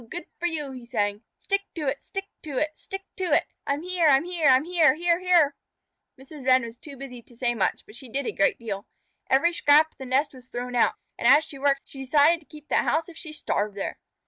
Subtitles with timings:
[0.09, 1.21] Good for you!" he sang.
[1.37, 2.03] "Stick to it!
[2.03, 2.71] Stick to it!
[2.73, 3.45] Stick to it!
[3.67, 4.07] I'm here!
[4.07, 4.47] I'm here!
[4.47, 5.55] I'm here, here, here!"
[6.19, 6.43] Mrs.
[6.43, 8.87] Wren was too busy to say much, but she did a great deal.
[9.29, 12.47] Every scrap of the nest was thrown out, and as she worked she decided to
[12.47, 13.99] keep that house if she starved there.